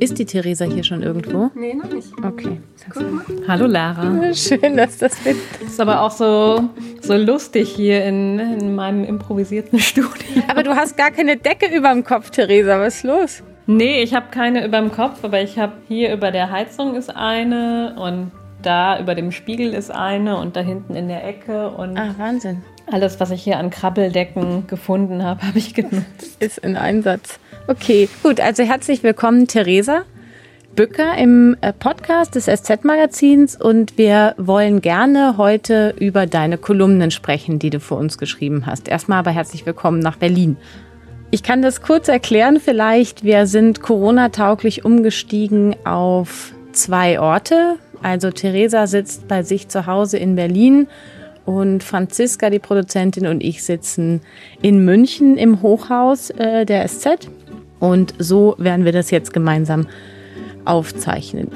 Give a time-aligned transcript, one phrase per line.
[0.00, 1.50] Ist die Theresa hier schon irgendwo?
[1.54, 2.08] Nee, noch nicht.
[2.18, 2.60] Okay.
[3.48, 4.32] Hallo Lara.
[4.34, 5.36] Schön, dass das mit.
[5.64, 6.62] Ist aber auch so,
[7.00, 10.10] so lustig hier in, in meinem improvisierten Studio.
[10.48, 12.78] Aber du hast gar keine Decke über dem Kopf, Theresa.
[12.80, 13.42] Was ist los?
[13.66, 17.14] Nee, ich habe keine über dem Kopf, aber ich habe hier über der Heizung ist
[17.14, 18.30] eine und
[18.62, 22.62] da über dem Spiegel ist eine und da hinten in der Ecke und Ach, Wahnsinn.
[22.90, 26.36] alles, was ich hier an Krabbeldecken gefunden habe, habe ich genutzt.
[26.40, 27.38] Ist in Einsatz.
[27.66, 28.40] Okay, gut.
[28.40, 30.02] Also herzlich willkommen, Theresa
[30.76, 37.58] Bücker im äh, Podcast des SZ-Magazins und wir wollen gerne heute über deine Kolumnen sprechen,
[37.58, 38.88] die du für uns geschrieben hast.
[38.88, 40.58] Erstmal aber herzlich willkommen nach Berlin.
[41.30, 43.24] Ich kann das kurz erklären vielleicht.
[43.24, 47.76] Wir sind Corona-tauglich umgestiegen auf zwei Orte.
[48.02, 50.86] Also Theresa sitzt bei sich zu Hause in Berlin
[51.46, 54.20] und Franziska, die Produzentin, und ich sitzen
[54.60, 57.28] in München im Hochhaus äh, der SZ.
[57.80, 59.86] Und so werden wir das jetzt gemeinsam
[60.64, 61.50] aufzeichnen.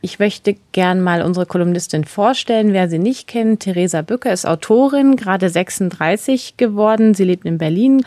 [0.00, 2.72] Ich möchte gern mal unsere Kolumnistin vorstellen.
[2.72, 7.14] Wer sie nicht kennt, Theresa Bücker ist Autorin, gerade 36 geworden.
[7.14, 8.04] Sie lebt in Berlin,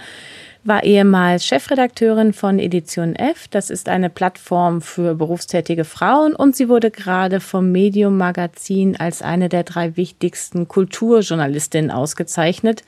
[0.63, 3.49] war ehemals Chefredakteurin von Edition F.
[3.49, 9.21] Das ist eine Plattform für berufstätige Frauen und sie wurde gerade vom Medium Magazin als
[9.21, 12.83] eine der drei wichtigsten Kulturjournalistinnen ausgezeichnet.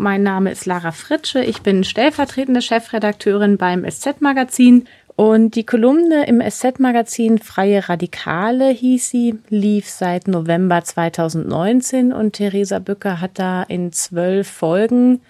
[0.00, 1.42] Mein Name ist Lara Fritsche.
[1.42, 4.86] Ich bin stellvertretende Chefredakteurin beim SZ Magazin.
[5.16, 12.78] Und die Kolumne im SZ-Magazin Freie Radikale hieß sie, lief seit November 2019 und Theresa
[12.78, 15.20] Bücker hat da in zwölf Folgen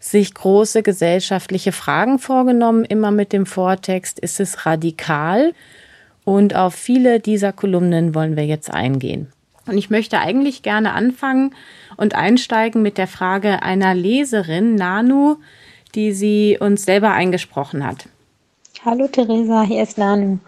[0.00, 5.52] sich große gesellschaftliche Fragen vorgenommen, immer mit dem Vortext, ist es radikal?
[6.24, 9.28] Und auf viele dieser Kolumnen wollen wir jetzt eingehen.
[9.68, 11.54] Und ich möchte eigentlich gerne anfangen
[11.98, 15.36] und einsteigen mit der Frage einer Leserin, Nanu,
[15.94, 18.08] die sie uns selber eingesprochen hat.
[18.84, 20.38] Hallo Theresa, hier ist Nanu.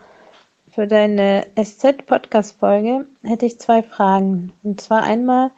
[0.72, 4.52] Für deine SZ-Podcast-Folge hätte ich zwei Fragen.
[4.62, 5.50] Und zwar einmal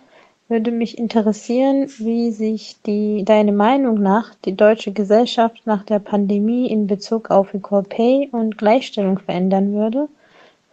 [0.48, 6.70] würde mich interessieren, wie sich die, deine Meinung nach die deutsche Gesellschaft nach der Pandemie
[6.70, 10.08] in Bezug auf Equal Pay und Gleichstellung verändern würde.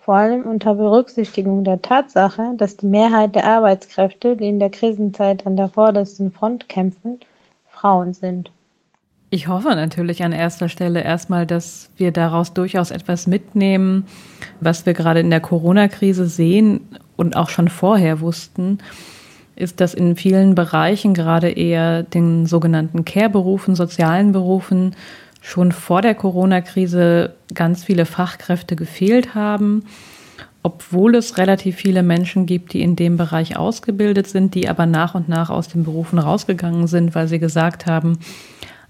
[0.10, 5.46] Vor allem unter Berücksichtigung der Tatsache, dass die Mehrheit der Arbeitskräfte, die in der Krisenzeit
[5.46, 7.20] an der vordersten Front kämpfen,
[7.70, 8.50] Frauen sind.
[9.30, 14.08] Ich hoffe natürlich an erster Stelle erstmal, dass wir daraus durchaus etwas mitnehmen,
[14.60, 18.80] was wir gerade in der Corona-Krise sehen und auch schon vorher wussten,
[19.56, 24.96] ist, dass in vielen Bereichen, gerade eher den sogenannten Care-Berufen, sozialen Berufen,
[25.42, 29.86] schon vor der Corona-Krise ganz viele Fachkräfte gefehlt haben,
[30.64, 35.16] obwohl es relativ viele Menschen gibt, die in dem Bereich ausgebildet sind, die aber nach
[35.16, 38.20] und nach aus den Berufen rausgegangen sind, weil sie gesagt haben,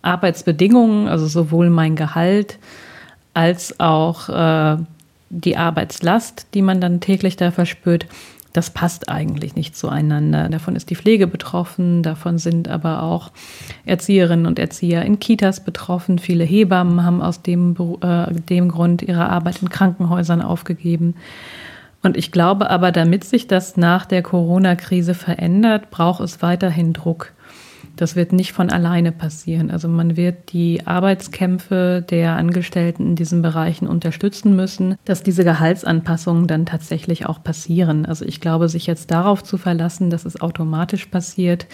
[0.02, 2.58] Arbeitsbedingungen, also sowohl mein Gehalt
[3.34, 4.78] als auch äh,
[5.30, 8.08] die Arbeitslast, die man dann täglich da verspürt,
[8.54, 10.50] das passt eigentlich nicht zueinander.
[10.50, 13.32] Davon ist die Pflege betroffen, davon sind aber auch
[13.86, 16.18] Erzieherinnen und Erzieher in Kitas betroffen.
[16.20, 21.16] Viele Hebammen haben aus dem, äh, dem Grund ihre Arbeit in Krankenhäusern aufgegeben.
[22.02, 27.34] Und ich glaube aber, damit sich das nach der Corona-Krise verändert, braucht es weiterhin Druck.
[28.00, 29.70] Das wird nicht von alleine passieren.
[29.70, 36.48] Also man wird die Arbeitskämpfe der Angestellten in diesen Bereichen unterstützen müssen, dass diese Gehaltsanpassungen
[36.48, 38.06] dann tatsächlich auch passieren.
[38.06, 41.68] Also ich glaube, sich jetzt darauf zu verlassen, dass es automatisch passiert,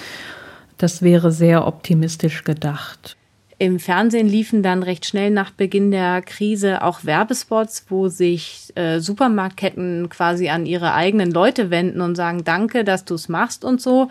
[0.79, 3.17] das wäre sehr optimistisch gedacht.
[3.59, 8.99] Im Fernsehen liefen dann recht schnell nach Beginn der Krise auch Werbespots, wo sich äh,
[8.99, 13.79] Supermarktketten quasi an ihre eigenen Leute wenden und sagen, danke, dass du es machst und
[13.79, 14.09] so.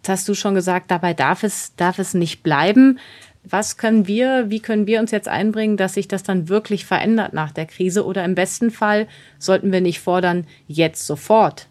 [0.00, 2.98] Jetzt hast du schon gesagt, dabei darf es, darf es nicht bleiben.
[3.44, 7.34] Was können wir, wie können wir uns jetzt einbringen, dass sich das dann wirklich verändert
[7.34, 8.06] nach der Krise?
[8.06, 11.66] Oder im besten Fall sollten wir nicht fordern, jetzt sofort?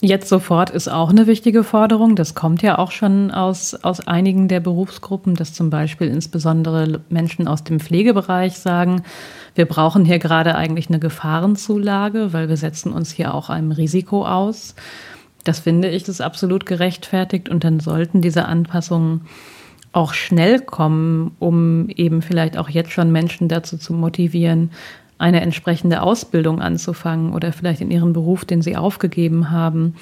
[0.00, 2.16] Jetzt sofort ist auch eine wichtige Forderung.
[2.16, 7.48] Das kommt ja auch schon aus, aus einigen der Berufsgruppen, dass zum Beispiel insbesondere Menschen
[7.48, 9.02] aus dem Pflegebereich sagen,
[9.54, 14.26] wir brauchen hier gerade eigentlich eine Gefahrenzulage, weil wir setzen uns hier auch einem Risiko
[14.26, 14.74] aus.
[15.44, 19.22] Das finde ich ist absolut gerechtfertigt und dann sollten diese Anpassungen
[19.92, 24.70] auch schnell kommen, um eben vielleicht auch jetzt schon Menschen dazu zu motivieren,
[25.18, 29.94] eine entsprechende Ausbildung anzufangen oder vielleicht in ihren Beruf, den sie aufgegeben haben,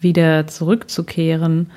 [0.00, 1.70] wieder zurückzukehren.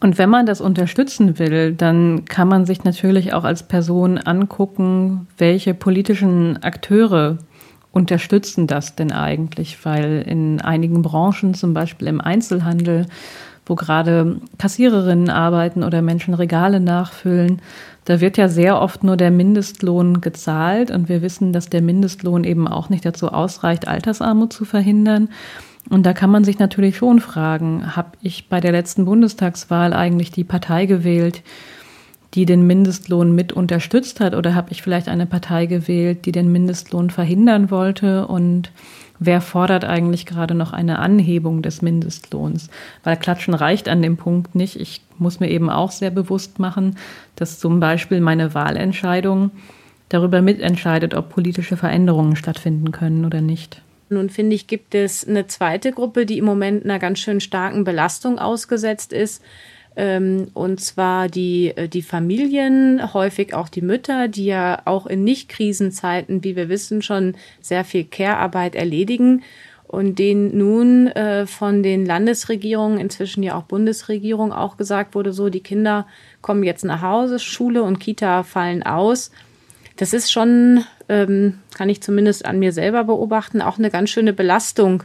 [0.00, 5.28] Und wenn man das unterstützen will, dann kann man sich natürlich auch als Person angucken,
[5.38, 7.38] welche politischen Akteure
[7.92, 9.84] unterstützen das denn eigentlich?
[9.84, 13.06] Weil in einigen Branchen, zum Beispiel im Einzelhandel,
[13.66, 17.62] wo gerade Kassiererinnen arbeiten oder Menschen Regale nachfüllen.
[18.04, 22.42] Da wird ja sehr oft nur der Mindestlohn gezahlt und wir wissen, dass der Mindestlohn
[22.42, 25.28] eben auch nicht dazu ausreicht, Altersarmut zu verhindern.
[25.88, 30.30] Und da kann man sich natürlich schon fragen, habe ich bei der letzten Bundestagswahl eigentlich
[30.32, 31.42] die Partei gewählt,
[32.34, 36.52] die den Mindestlohn mit unterstützt hat, oder habe ich vielleicht eine Partei gewählt, die den
[36.52, 38.26] Mindestlohn verhindern wollte?
[38.26, 38.70] Und
[39.18, 42.70] wer fordert eigentlich gerade noch eine Anhebung des Mindestlohns?
[43.02, 44.76] Weil Klatschen reicht an dem Punkt nicht.
[44.76, 46.96] Ich muss mir eben auch sehr bewusst machen,
[47.36, 49.50] dass zum Beispiel meine Wahlentscheidung
[50.08, 53.82] darüber mitentscheidet, ob politische Veränderungen stattfinden können oder nicht.
[54.08, 57.84] Nun finde ich, gibt es eine zweite Gruppe, die im Moment einer ganz schön starken
[57.84, 59.40] Belastung ausgesetzt ist.
[60.00, 65.24] Ähm, und zwar die, äh, die Familien, häufig auch die Mütter, die ja auch in
[65.24, 69.42] Nicht-Krisenzeiten, wie wir wissen, schon sehr viel Care-Arbeit erledigen
[69.86, 75.50] und denen nun äh, von den Landesregierungen, inzwischen ja auch Bundesregierung, auch gesagt wurde, so,
[75.50, 76.06] die Kinder
[76.40, 79.30] kommen jetzt nach Hause, Schule und Kita fallen aus.
[79.98, 84.32] Das ist schon ähm, kann ich zumindest an mir selber beobachten, auch eine ganz schöne
[84.32, 85.02] Belastung.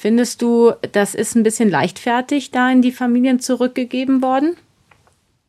[0.00, 4.54] Findest du, das ist ein bisschen leichtfertig da in die Familien zurückgegeben worden?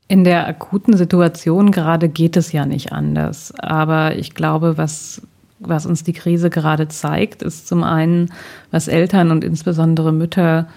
[0.07, 3.54] In der akuten Situation gerade geht es ja nicht anders.
[3.60, 5.22] Aber ich glaube, was,
[5.60, 8.31] was uns die Krise gerade zeigt, ist zum einen,
[8.72, 10.68] was Eltern und insbesondere Mütter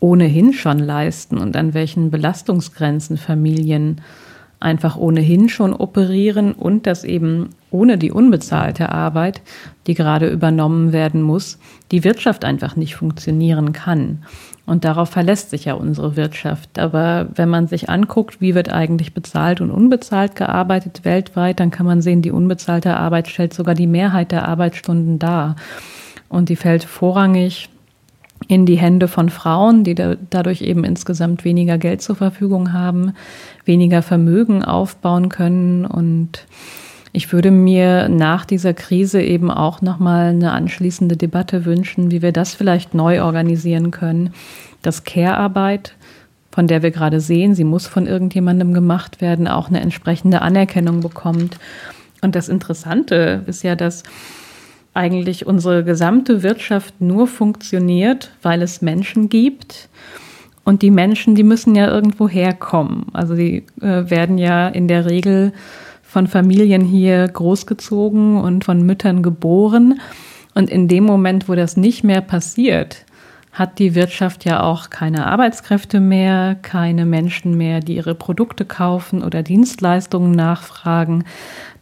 [0.00, 4.00] ohnehin schon leisten und an welchen Belastungsgrenzen Familien
[4.64, 9.42] einfach ohnehin schon operieren und dass eben ohne die unbezahlte Arbeit,
[9.86, 11.58] die gerade übernommen werden muss,
[11.92, 14.24] die Wirtschaft einfach nicht funktionieren kann.
[14.66, 16.78] Und darauf verlässt sich ja unsere Wirtschaft.
[16.78, 21.84] Aber wenn man sich anguckt, wie wird eigentlich bezahlt und unbezahlt gearbeitet weltweit, dann kann
[21.84, 25.56] man sehen, die unbezahlte Arbeit stellt sogar die Mehrheit der Arbeitsstunden dar.
[26.30, 27.68] Und die fällt vorrangig
[28.48, 33.14] in die Hände von Frauen, die da, dadurch eben insgesamt weniger Geld zur Verfügung haben,
[33.64, 35.84] weniger Vermögen aufbauen können.
[35.84, 36.46] Und
[37.12, 42.32] ich würde mir nach dieser Krise eben auch nochmal eine anschließende Debatte wünschen, wie wir
[42.32, 44.34] das vielleicht neu organisieren können,
[44.82, 45.94] dass Care-Arbeit,
[46.50, 51.00] von der wir gerade sehen, sie muss von irgendjemandem gemacht werden, auch eine entsprechende Anerkennung
[51.00, 51.58] bekommt.
[52.20, 54.02] Und das Interessante ist ja, dass
[54.94, 59.88] eigentlich unsere gesamte Wirtschaft nur funktioniert, weil es Menschen gibt.
[60.64, 63.06] Und die Menschen, die müssen ja irgendwo herkommen.
[63.12, 65.52] Also die äh, werden ja in der Regel
[66.02, 70.00] von Familien hier großgezogen und von Müttern geboren.
[70.54, 73.04] Und in dem Moment, wo das nicht mehr passiert,
[73.54, 79.22] hat die Wirtschaft ja auch keine Arbeitskräfte mehr, keine Menschen mehr, die ihre Produkte kaufen
[79.22, 81.24] oder Dienstleistungen nachfragen.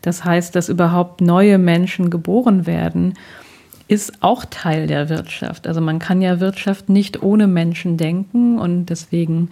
[0.03, 3.15] Das heißt, dass überhaupt neue Menschen geboren werden,
[3.89, 5.67] ist auch Teil der Wirtschaft.
[5.67, 9.49] Also man kann ja Wirtschaft nicht ohne Menschen denken und deswegen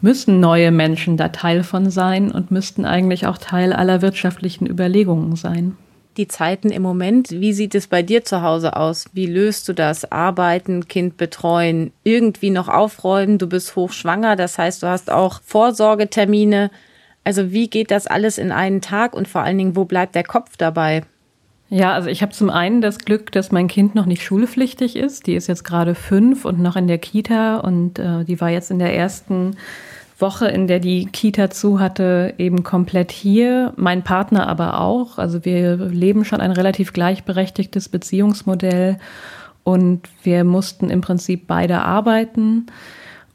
[0.00, 5.36] müssen neue Menschen da Teil von sein und müssten eigentlich auch Teil aller wirtschaftlichen Überlegungen
[5.36, 5.76] sein.
[6.16, 9.06] Die Zeiten im Moment, wie sieht es bei dir zu Hause aus?
[9.12, 10.10] Wie löst du das?
[10.12, 13.38] Arbeiten, Kind betreuen, irgendwie noch aufräumen?
[13.38, 16.70] Du bist hochschwanger, das heißt, du hast auch Vorsorgetermine.
[17.24, 20.22] Also wie geht das alles in einen Tag und vor allen Dingen, wo bleibt der
[20.22, 21.02] Kopf dabei?
[21.68, 25.26] Ja, also ich habe zum einen das Glück, dass mein Kind noch nicht schulpflichtig ist.
[25.26, 28.70] Die ist jetzt gerade fünf und noch in der Kita und äh, die war jetzt
[28.70, 29.56] in der ersten
[30.24, 33.74] Woche, in der die Kita zu hatte, eben komplett hier.
[33.76, 35.18] Mein Partner aber auch.
[35.18, 38.96] Also wir leben schon ein relativ gleichberechtigtes Beziehungsmodell
[39.64, 42.66] und wir mussten im Prinzip beide arbeiten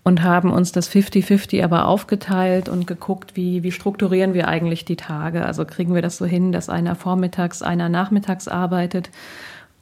[0.01, 4.95] und haben uns das 50-50 aber aufgeteilt und geguckt, wie, wie strukturieren wir eigentlich die
[4.95, 5.45] Tage.
[5.45, 9.11] Also kriegen wir das so hin, dass einer vormittags, einer nachmittags arbeitet.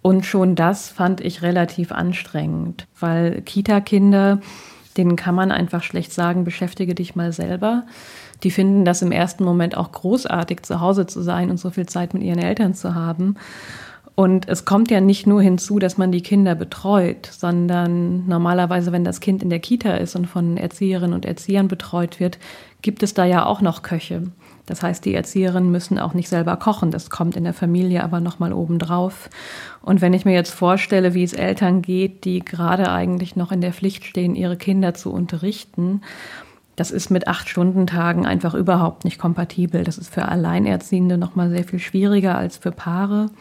[0.01, 4.41] Und schon das fand ich relativ anstrengend, weil Kita-Kinder,
[4.97, 7.83] denen kann man einfach schlecht sagen, beschäftige dich mal selber.
[8.43, 11.85] Die finden das im ersten Moment auch großartig, zu Hause zu sein und so viel
[11.85, 13.35] Zeit mit ihren Eltern zu haben.
[14.15, 19.03] Und es kommt ja nicht nur hinzu, dass man die Kinder betreut, sondern normalerweise, wenn
[19.03, 22.39] das Kind in der Kita ist und von Erzieherinnen und Erziehern betreut wird,
[22.81, 24.23] gibt es da ja auch noch Köche.
[24.67, 26.91] Das heißt, die Erzieherinnen müssen auch nicht selber kochen.
[26.91, 29.29] Das kommt in der Familie aber nochmal obendrauf.
[29.81, 33.61] Und wenn ich mir jetzt vorstelle, wie es Eltern geht, die gerade eigentlich noch in
[33.61, 36.01] der Pflicht stehen, ihre Kinder zu unterrichten,
[36.75, 39.83] das ist mit acht Stunden Tagen einfach überhaupt nicht kompatibel.
[39.83, 43.31] Das ist für Alleinerziehende nochmal sehr viel schwieriger als für Paare.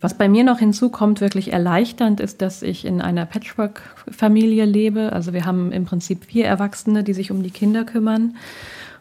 [0.00, 5.12] Was bei mir noch hinzukommt, wirklich erleichternd, ist, dass ich in einer Patchwork-Familie lebe.
[5.12, 8.36] Also wir haben im Prinzip vier Erwachsene, die sich um die Kinder kümmern.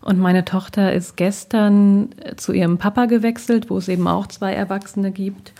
[0.01, 5.12] Und meine Tochter ist gestern zu ihrem Papa gewechselt, wo es eben auch zwei Erwachsene
[5.12, 5.54] gibt.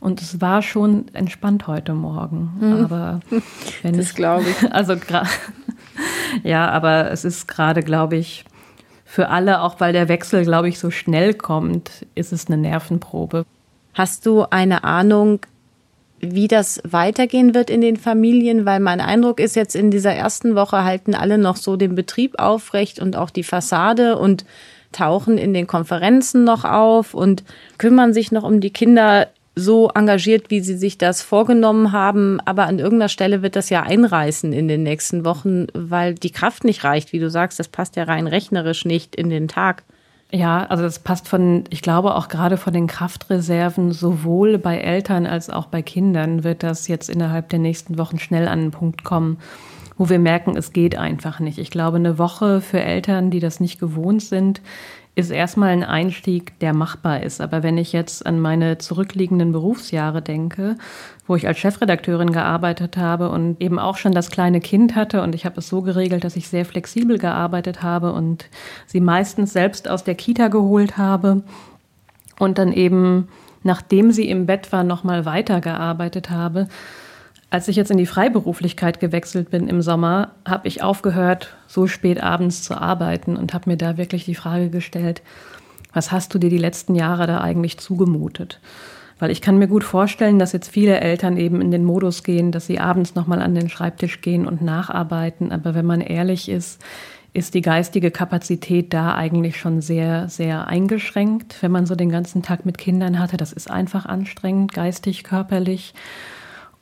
[0.00, 2.52] Und es war schon entspannt heute Morgen.
[2.60, 2.84] Mhm.
[2.84, 3.20] Aber
[3.82, 4.56] wenn das glaube ich.
[4.72, 4.96] Also
[6.42, 8.44] ja, aber es ist gerade, glaube ich,
[9.04, 13.46] für alle, auch weil der Wechsel, glaube ich, so schnell kommt, ist es eine Nervenprobe.
[13.94, 15.40] Hast du eine Ahnung,
[16.20, 20.54] wie das weitergehen wird in den Familien, weil mein Eindruck ist jetzt in dieser ersten
[20.54, 24.44] Woche halten alle noch so den Betrieb aufrecht und auch die Fassade und
[24.92, 27.44] tauchen in den Konferenzen noch auf und
[27.78, 32.40] kümmern sich noch um die Kinder so engagiert, wie sie sich das vorgenommen haben.
[32.44, 36.64] Aber an irgendeiner Stelle wird das ja einreißen in den nächsten Wochen, weil die Kraft
[36.64, 37.58] nicht reicht, wie du sagst.
[37.58, 39.82] Das passt ja rein rechnerisch nicht in den Tag.
[40.32, 45.24] Ja, also das passt von, ich glaube auch gerade von den Kraftreserven, sowohl bei Eltern
[45.24, 49.04] als auch bei Kindern wird das jetzt innerhalb der nächsten Wochen schnell an einen Punkt
[49.04, 49.38] kommen,
[49.96, 51.58] wo wir merken, es geht einfach nicht.
[51.58, 54.60] Ich glaube, eine Woche für Eltern, die das nicht gewohnt sind,
[55.16, 57.40] ist erstmal ein Einstieg, der machbar ist.
[57.40, 60.76] Aber wenn ich jetzt an meine zurückliegenden Berufsjahre denke,
[61.26, 65.34] wo ich als Chefredakteurin gearbeitet habe und eben auch schon das kleine Kind hatte und
[65.34, 68.44] ich habe es so geregelt, dass ich sehr flexibel gearbeitet habe und
[68.86, 71.42] sie meistens selbst aus der Kita geholt habe
[72.38, 73.28] und dann eben,
[73.62, 76.68] nachdem sie im Bett war, nochmal weitergearbeitet habe,
[77.56, 82.22] als ich jetzt in die Freiberuflichkeit gewechselt bin im Sommer, habe ich aufgehört, so spät
[82.22, 85.22] abends zu arbeiten und habe mir da wirklich die Frage gestellt,
[85.94, 88.60] was hast du dir die letzten Jahre da eigentlich zugemutet?
[89.18, 92.52] Weil ich kann mir gut vorstellen, dass jetzt viele Eltern eben in den Modus gehen,
[92.52, 95.50] dass sie abends nochmal an den Schreibtisch gehen und nacharbeiten.
[95.50, 96.84] Aber wenn man ehrlich ist,
[97.32, 102.42] ist die geistige Kapazität da eigentlich schon sehr, sehr eingeschränkt, wenn man so den ganzen
[102.42, 103.38] Tag mit Kindern hatte.
[103.38, 105.94] Das ist einfach anstrengend, geistig, körperlich.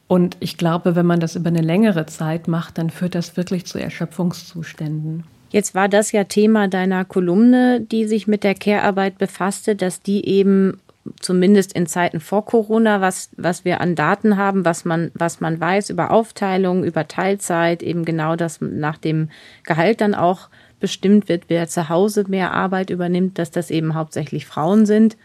[0.07, 3.67] Und ich glaube, wenn man das über eine längere Zeit macht, dann führt das wirklich
[3.67, 5.25] zu Erschöpfungszuständen.
[5.51, 10.27] Jetzt war das ja Thema deiner Kolumne, die sich mit der Care-Arbeit befasste, dass die
[10.27, 10.81] eben
[11.21, 15.61] zumindest in Zeiten vor Corona, was, was wir an Daten haben, was man, was man
[15.61, 19.29] weiß über Aufteilung, über Teilzeit, eben genau das nach dem
[19.65, 20.49] Gehalt dann auch
[20.81, 25.17] bestimmt wird, wer zu Hause mehr Arbeit übernimmt, dass das eben hauptsächlich Frauen sind.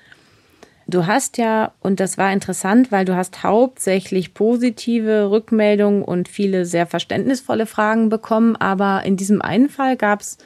[0.89, 6.65] Du hast ja, und das war interessant, weil du hast hauptsächlich positive Rückmeldungen und viele
[6.65, 10.39] sehr verständnisvolle Fragen bekommen, aber in diesem einen Fall gab es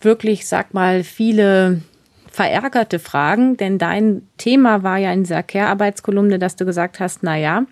[0.00, 1.82] wirklich, sag mal, viele
[2.30, 7.36] verärgerte Fragen, denn dein Thema war ja in dieser Care-Arbeitskolumne, dass du gesagt hast, na
[7.36, 7.66] ja,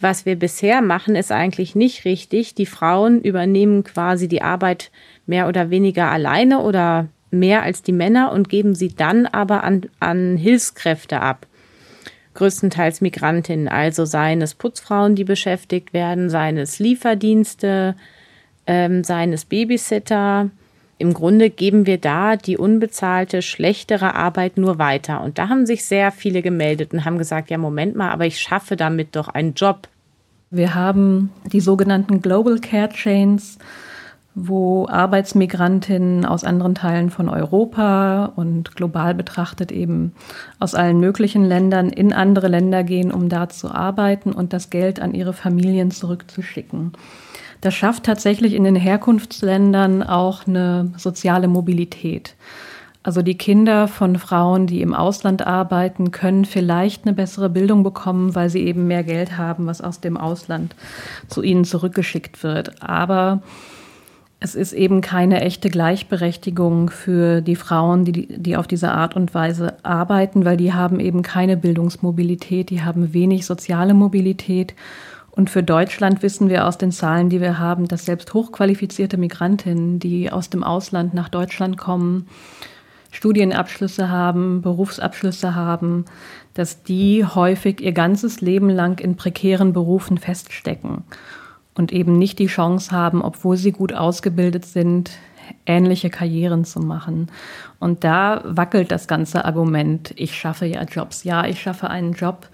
[0.00, 2.54] was wir bisher machen, ist eigentlich nicht richtig.
[2.54, 4.90] Die Frauen übernehmen quasi die Arbeit
[5.26, 9.82] mehr oder weniger alleine oder mehr als die Männer und geben sie dann aber an,
[10.00, 11.46] an Hilfskräfte ab.
[12.34, 17.96] Größtenteils Migrantinnen, also seien es Putzfrauen, die beschäftigt werden, seien es Lieferdienste,
[18.66, 20.50] ähm, seien es Babysitter.
[20.98, 25.22] Im Grunde geben wir da die unbezahlte, schlechtere Arbeit nur weiter.
[25.22, 28.40] Und da haben sich sehr viele gemeldet und haben gesagt, ja, Moment mal, aber ich
[28.40, 29.88] schaffe damit doch einen Job.
[30.50, 33.58] Wir haben die sogenannten Global Care Chains
[34.46, 40.12] wo Arbeitsmigrantinnen aus anderen Teilen von Europa und global betrachtet eben
[40.58, 45.00] aus allen möglichen Ländern in andere Länder gehen, um da zu arbeiten und das Geld
[45.00, 46.92] an ihre Familien zurückzuschicken.
[47.60, 52.36] Das schafft tatsächlich in den Herkunftsländern auch eine soziale Mobilität.
[53.02, 58.34] Also die Kinder von Frauen, die im Ausland arbeiten, können vielleicht eine bessere Bildung bekommen,
[58.34, 60.76] weil sie eben mehr Geld haben, was aus dem Ausland
[61.26, 62.82] zu ihnen zurückgeschickt wird.
[62.82, 63.40] Aber
[64.40, 69.34] es ist eben keine echte Gleichberechtigung für die Frauen, die, die auf diese Art und
[69.34, 74.74] Weise arbeiten, weil die haben eben keine Bildungsmobilität, die haben wenig soziale Mobilität.
[75.32, 79.98] Und für Deutschland wissen wir aus den Zahlen, die wir haben, dass selbst hochqualifizierte Migrantinnen,
[79.98, 82.28] die aus dem Ausland nach Deutschland kommen,
[83.10, 86.04] Studienabschlüsse haben, Berufsabschlüsse haben,
[86.54, 91.04] dass die häufig ihr ganzes Leben lang in prekären Berufen feststecken
[91.78, 95.12] und eben nicht die Chance haben, obwohl sie gut ausgebildet sind,
[95.64, 97.30] ähnliche Karrieren zu machen.
[97.78, 101.24] Und da wackelt das ganze Argument, ich schaffe ja Jobs.
[101.24, 102.48] Ja, ich schaffe einen Job,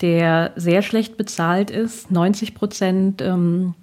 [0.00, 2.10] der sehr schlecht bezahlt ist.
[2.10, 3.74] 90 Prozent ähm,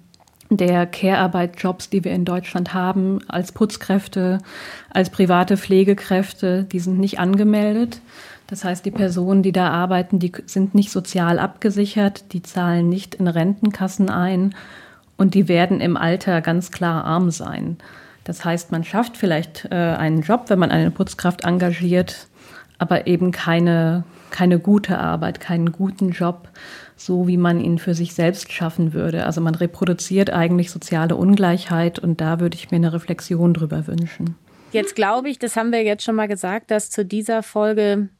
[0.50, 4.38] der Care-Arbeit-Jobs, die wir in Deutschland haben, als Putzkräfte,
[4.90, 8.00] als private Pflegekräfte, die sind nicht angemeldet.
[8.48, 13.14] Das heißt, die Personen, die da arbeiten, die sind nicht sozial abgesichert, die zahlen nicht
[13.14, 14.56] in Rentenkassen ein
[15.16, 17.76] und die werden im Alter ganz klar arm sein.
[18.24, 22.26] Das heißt, man schafft vielleicht äh, einen Job, wenn man eine Putzkraft engagiert,
[22.78, 26.48] aber eben keine, keine gute Arbeit, keinen guten Job,
[27.00, 29.24] so wie man ihn für sich selbst schaffen würde.
[29.24, 34.36] Also man reproduziert eigentlich soziale Ungleichheit und da würde ich mir eine Reflexion drüber wünschen.
[34.72, 38.10] Jetzt glaube ich, das haben wir jetzt schon mal gesagt, dass zu dieser Folge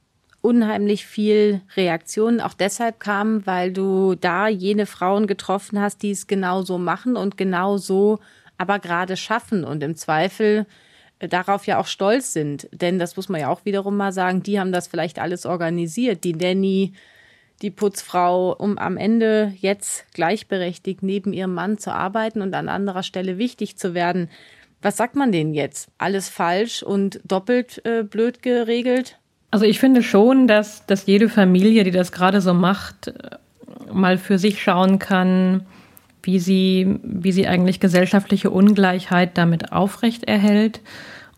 [0.41, 6.27] unheimlich viel Reaktionen auch deshalb kamen, weil du da jene Frauen getroffen hast, die es
[6.27, 8.19] genau so machen und genau so
[8.57, 10.67] aber gerade schaffen und im Zweifel
[11.19, 12.69] äh, darauf ja auch stolz sind.
[12.73, 16.25] Denn das muss man ja auch wiederum mal sagen, die haben das vielleicht alles organisiert,
[16.25, 16.93] die Nanny,
[17.63, 23.03] die Putzfrau, um am Ende jetzt gleichberechtigt neben ihrem Mann zu arbeiten und an anderer
[23.03, 24.31] Stelle wichtig zu werden.
[24.83, 25.91] Was sagt man denen jetzt?
[25.99, 29.19] Alles falsch und doppelt äh, blöd geregelt?
[29.51, 33.37] Also ich finde schon, dass, dass jede Familie, die das gerade so macht, äh,
[33.93, 35.67] mal für sich schauen kann,
[36.23, 40.81] wie sie, wie sie eigentlich gesellschaftliche Ungleichheit damit aufrechterhält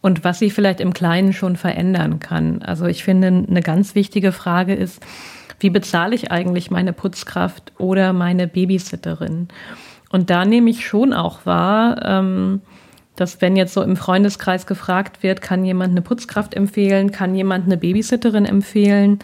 [0.02, 2.61] und was sie vielleicht im Kleinen schon verändern kann.
[2.62, 5.00] Also ich finde, eine ganz wichtige Frage ist,
[5.61, 9.49] wie bezahle ich eigentlich meine Putzkraft oder meine Babysitterin?
[10.11, 12.61] Und da nehme ich schon auch wahr, ähm,
[13.16, 17.66] dass wenn jetzt so im Freundeskreis gefragt wird, kann jemand eine Putzkraft empfehlen, kann jemand
[17.66, 19.21] eine Babysitterin empfehlen,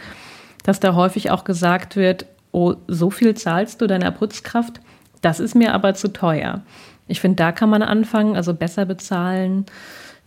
[0.62, 4.80] dass da häufig auch gesagt wird, oh, so viel zahlst du deiner Putzkraft,
[5.22, 6.62] das ist mir aber zu teuer.
[7.08, 9.66] Ich finde, da kann man anfangen, also besser bezahlen.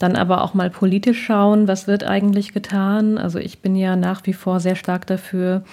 [0.01, 3.19] Dann aber auch mal politisch schauen, was wird eigentlich getan.
[3.19, 5.63] Also ich bin ja nach wie vor sehr stark dafür,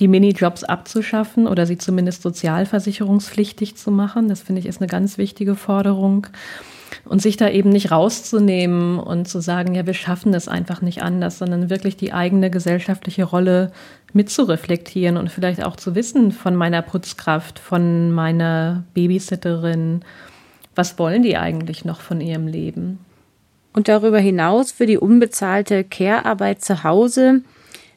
[0.00, 4.28] die Minijobs abzuschaffen oder sie zumindest sozialversicherungspflichtig zu machen.
[4.28, 6.28] Das finde ich ist eine ganz wichtige Forderung.
[7.04, 11.02] Und sich da eben nicht rauszunehmen und zu sagen, ja, wir schaffen es einfach nicht
[11.02, 13.70] anders, sondern wirklich die eigene gesellschaftliche Rolle
[14.14, 20.00] mitzureflektieren und vielleicht auch zu wissen von meiner Putzkraft, von meiner Babysitterin,
[20.74, 22.98] was wollen die eigentlich noch von ihrem Leben?
[23.76, 27.42] Und darüber hinaus für die unbezahlte Care-Arbeit zu Hause,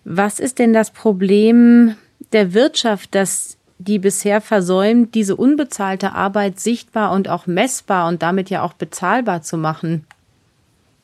[0.03, 1.95] was ist denn das Problem
[2.33, 8.49] der Wirtschaft, dass die bisher versäumt, diese unbezahlte Arbeit sichtbar und auch messbar und damit
[8.49, 10.05] ja auch bezahlbar zu machen?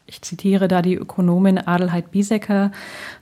[0.08, 2.74] Ich zitiere da die Ökonomin Adelheid Biesecker,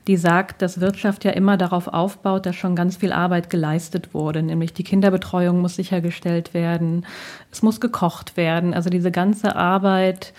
[0.08, 4.42] die sagt, dass Wirtschaft ja immer darauf aufbaut, dass schon ganz viel Arbeit geleistet wurde,
[4.42, 7.06] nämlich die Kinderbetreuung muss sichergestellt werden,
[7.52, 10.34] es muss gekocht werden, also diese ganze Arbeit,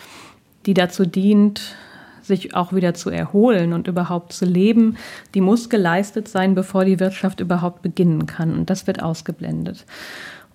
[0.66, 1.76] die dazu dient,
[2.22, 4.96] sich auch wieder zu erholen und überhaupt zu leben,
[5.34, 8.54] die muss geleistet sein, bevor die Wirtschaft überhaupt beginnen kann.
[8.54, 9.84] Und das wird ausgeblendet.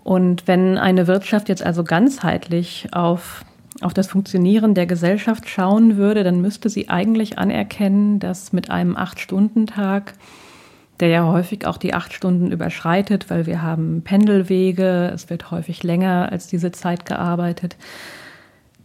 [0.03, 3.43] Und wenn eine Wirtschaft jetzt also ganzheitlich auf
[3.81, 8.98] auf das Funktionieren der Gesellschaft schauen würde, dann müsste sie eigentlich anerkennen, dass mit einem
[8.98, 10.13] Acht-Stunden-Tag,
[11.00, 15.83] der ja häufig auch die acht Stunden überschreitet, weil wir haben Pendelwege, es wird häufig
[15.83, 17.77] länger als diese Zeit gearbeitet,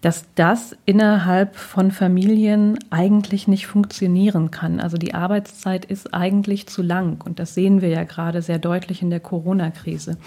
[0.04, 4.78] dass das innerhalb von Familien eigentlich nicht funktionieren kann.
[4.78, 9.00] Also die Arbeitszeit ist eigentlich zu lang und das sehen wir ja gerade sehr deutlich
[9.00, 10.18] in der Corona-Krise.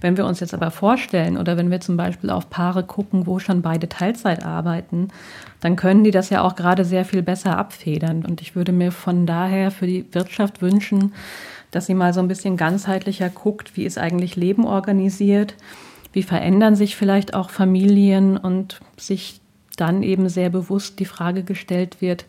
[0.00, 3.40] Wenn wir uns jetzt aber vorstellen oder wenn wir zum Beispiel auf Paare gucken, wo
[3.40, 5.08] schon beide Teilzeit arbeiten,
[5.60, 8.24] dann können die das ja auch gerade sehr viel besser abfedern.
[8.24, 11.12] Und ich würde mir von daher für die Wirtschaft wünschen,
[11.72, 15.56] dass sie mal so ein bisschen ganzheitlicher guckt, wie ist eigentlich Leben organisiert
[16.14, 19.40] wie verändern sich vielleicht auch Familien und sich
[19.76, 22.26] dann eben sehr bewusst die Frage gestellt wird,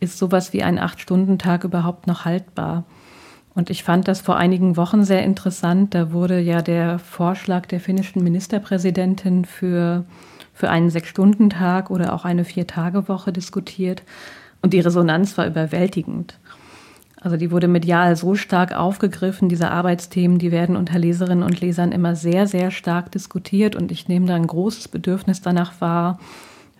[0.00, 2.84] ist sowas wie ein Acht-Stunden-Tag überhaupt noch haltbar?
[3.54, 5.94] Und ich fand das vor einigen Wochen sehr interessant.
[5.94, 10.04] Da wurde ja der Vorschlag der finnischen Ministerpräsidentin für,
[10.54, 14.02] für einen Sechs-Stunden-Tag oder auch eine Vier-Tage-Woche diskutiert.
[14.62, 16.38] Und die Resonanz war überwältigend.
[17.22, 21.92] Also die wurde medial so stark aufgegriffen, diese Arbeitsthemen, die werden unter Leserinnen und Lesern
[21.92, 26.18] immer sehr, sehr stark diskutiert und ich nehme da ein großes Bedürfnis danach wahr,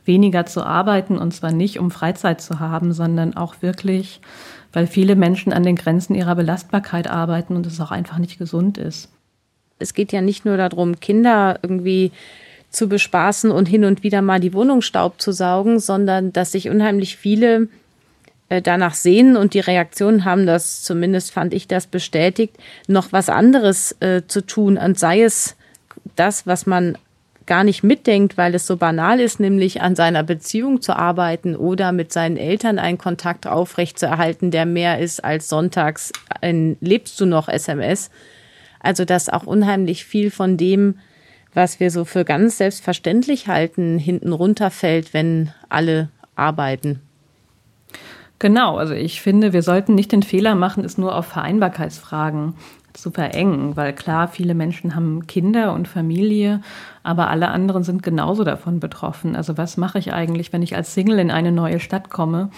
[0.05, 4.21] weniger zu arbeiten und zwar nicht, um Freizeit zu haben, sondern auch wirklich,
[4.73, 8.79] weil viele Menschen an den Grenzen ihrer Belastbarkeit arbeiten und es auch einfach nicht gesund
[8.79, 9.11] ist.
[9.79, 12.11] Es geht ja nicht nur darum, Kinder irgendwie
[12.71, 16.69] zu bespaßen und hin und wieder mal die Wohnung Staub zu saugen, sondern dass sich
[16.69, 17.69] unheimlich viele
[18.61, 22.57] danach sehen und die Reaktionen haben das, zumindest fand ich das bestätigt,
[22.89, 24.77] noch was anderes äh, zu tun.
[24.77, 25.57] Und sei es
[26.17, 26.99] das, was man
[27.47, 31.93] gar nicht mitdenkt, weil es so banal ist, nämlich an seiner Beziehung zu arbeiten oder
[31.93, 37.49] mit seinen Eltern einen Kontakt aufrechtzuerhalten, der mehr ist als sonntags ein Lebst du noch
[37.49, 38.11] SMS.
[38.81, 40.99] Also dass auch unheimlich viel von dem,
[41.55, 47.01] was wir so für ganz selbstverständlich halten, hinten runterfällt, wenn alle arbeiten.
[48.43, 52.55] Genau, also ich finde, wir sollten nicht den Fehler machen, es nur auf Vereinbarkeitsfragen
[52.93, 56.61] zu verengen, weil klar, viele Menschen haben Kinder und Familie,
[57.05, 59.37] aber alle anderen sind genauso davon betroffen.
[59.37, 62.51] Also was mache ich eigentlich, wenn ich als Single in eine neue Stadt komme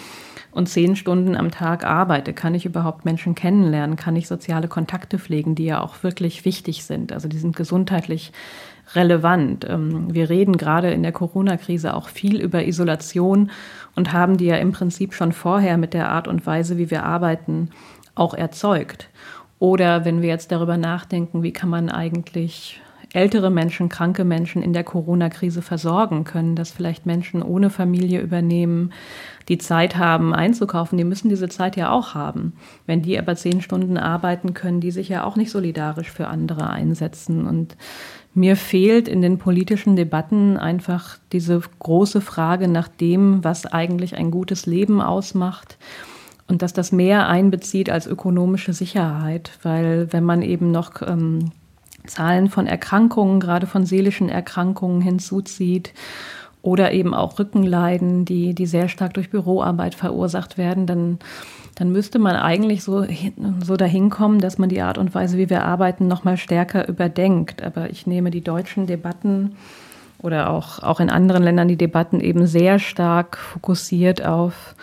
[0.49, 2.33] und zehn Stunden am Tag arbeite?
[2.33, 3.95] Kann ich überhaupt Menschen kennenlernen?
[3.95, 7.13] Kann ich soziale Kontakte pflegen, die ja auch wirklich wichtig sind?
[7.13, 8.31] Also die sind gesundheitlich
[8.95, 9.65] relevant.
[9.69, 13.51] Ähm, wir reden gerade in der Corona-Krise auch viel über Isolation
[13.95, 17.03] und haben die ja im Prinzip schon vorher mit der Art und Weise, wie wir
[17.03, 17.69] arbeiten,
[18.15, 19.09] auch erzeugt.
[19.59, 22.81] Oder wenn wir jetzt darüber nachdenken, wie kann man eigentlich
[23.15, 28.91] ältere Menschen, kranke Menschen in der Corona-Krise versorgen können, dass vielleicht Menschen ohne Familie übernehmen,
[29.47, 32.53] die Zeit haben einzukaufen, die müssen diese Zeit ja auch haben.
[32.85, 36.69] Wenn die aber zehn Stunden arbeiten, können die sich ja auch nicht solidarisch für andere
[36.69, 37.47] einsetzen.
[37.47, 37.77] Und
[38.35, 44.29] mir fehlt in den politischen Debatten einfach diese große Frage nach dem, was eigentlich ein
[44.29, 45.77] gutes Leben ausmacht
[46.47, 51.51] und dass das mehr einbezieht als ökonomische Sicherheit, weil wenn man eben noch ähm,
[52.05, 55.93] Zahlen von Erkrankungen, gerade von seelischen Erkrankungen hinzuzieht
[56.65, 61.19] oder eben auch Rückenleiden, die, die sehr stark durch Büroarbeit verursacht werden, dann,
[61.75, 63.05] dann müsste man eigentlich so,
[63.63, 67.61] so dahin kommen, dass man die Art und Weise, wie wir arbeiten, nochmal stärker überdenkt.
[67.61, 69.55] Aber ich nehme die deutschen Debatten
[70.17, 74.73] oder auch, auch in anderen Ländern die Debatten eben sehr stark fokussiert auf,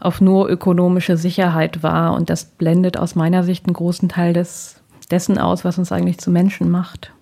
[0.00, 2.14] auf nur ökonomische Sicherheit wahr.
[2.14, 4.82] Und das blendet aus meiner Sicht einen großen Teil des,
[5.12, 7.12] dessen aus, was uns eigentlich zu Menschen macht.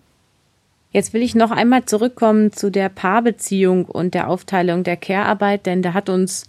[0.92, 5.82] Jetzt will ich noch einmal zurückkommen zu der Paarbeziehung und der Aufteilung der Care-Arbeit, denn
[5.82, 6.46] da hat uns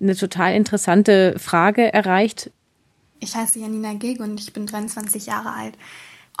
[0.00, 2.50] eine total interessante Frage erreicht.
[3.20, 5.74] Ich heiße Janina Geg und ich bin 23 Jahre alt.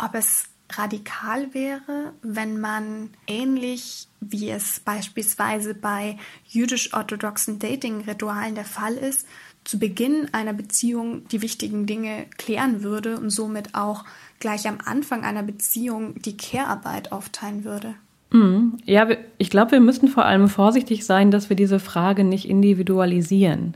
[0.02, 8.94] Ob es radikal wäre, wenn man ähnlich wie es beispielsweise bei jüdisch-orthodoxen Dating-Ritualen der Fall
[8.94, 9.26] ist,
[9.64, 14.04] zu Beginn einer Beziehung die wichtigen Dinge klären würde und somit auch
[14.40, 17.94] gleich am Anfang einer Beziehung die Care-Arbeit aufteilen würde.
[18.32, 18.78] Mhm.
[18.84, 19.06] Ja,
[19.38, 23.74] ich glaube, wir müssen vor allem vorsichtig sein, dass wir diese Frage nicht individualisieren.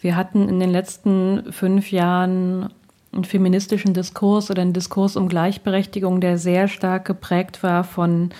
[0.00, 2.70] Wir hatten in den letzten fünf Jahren
[3.12, 8.30] einen feministischen Diskurs oder einen Diskurs um Gleichberechtigung, der sehr stark geprägt war von,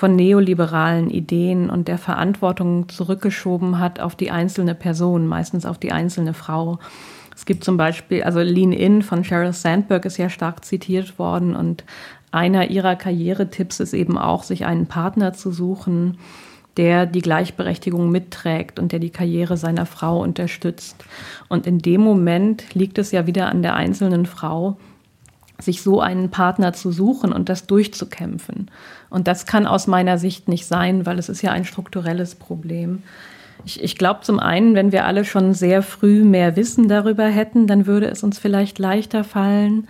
[0.00, 5.92] von neoliberalen Ideen und der Verantwortung zurückgeschoben hat auf die einzelne Person, meistens auf die
[5.92, 6.78] einzelne Frau.
[7.36, 11.54] Es gibt zum Beispiel, also Lean In von Sheryl Sandberg ist ja stark zitiert worden
[11.54, 11.84] und
[12.32, 16.16] einer ihrer Karrieretipps ist eben auch, sich einen Partner zu suchen,
[16.78, 21.04] der die Gleichberechtigung mitträgt und der die Karriere seiner Frau unterstützt.
[21.50, 24.78] Und in dem Moment liegt es ja wieder an der einzelnen Frau,
[25.60, 28.70] sich so einen Partner zu suchen und das durchzukämpfen.
[29.08, 33.02] Und das kann aus meiner Sicht nicht sein, weil es ist ja ein strukturelles Problem.
[33.64, 37.66] Ich, ich glaube zum einen, wenn wir alle schon sehr früh mehr Wissen darüber hätten,
[37.66, 39.86] dann würde es uns vielleicht leichter fallen.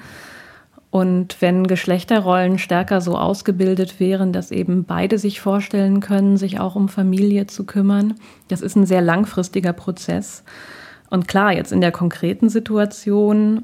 [0.91, 6.75] Und wenn Geschlechterrollen stärker so ausgebildet wären, dass eben beide sich vorstellen können, sich auch
[6.75, 8.15] um Familie zu kümmern,
[8.49, 10.43] das ist ein sehr langfristiger Prozess.
[11.09, 13.63] Und klar, jetzt in der konkreten Situation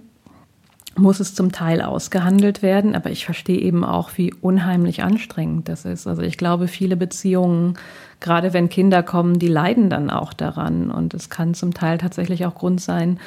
[0.99, 5.85] muss es zum Teil ausgehandelt werden, aber ich verstehe eben auch, wie unheimlich anstrengend das
[5.85, 6.07] ist.
[6.07, 7.75] Also ich glaube, viele Beziehungen,
[8.21, 10.91] gerade wenn Kinder kommen, die leiden dann auch daran.
[10.91, 13.21] Und es kann zum Teil tatsächlich auch Grund sein,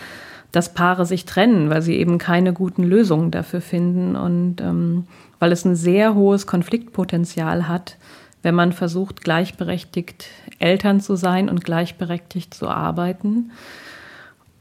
[0.51, 5.05] dass Paare sich trennen, weil sie eben keine guten Lösungen dafür finden und ähm,
[5.37, 7.97] weil es ein sehr hohes Konfliktpotenzial hat,
[8.41, 10.25] wenn man versucht, gleichberechtigt
[10.57, 13.51] Eltern zu sein und gleichberechtigt zu arbeiten.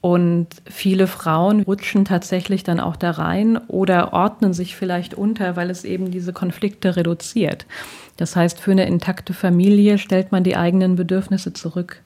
[0.00, 5.70] Und viele Frauen rutschen tatsächlich dann auch da rein oder ordnen sich vielleicht unter, weil
[5.70, 7.66] es eben diese Konflikte reduziert.
[8.16, 12.00] Das heißt, für eine intakte Familie stellt man die eigenen Bedürfnisse zurück.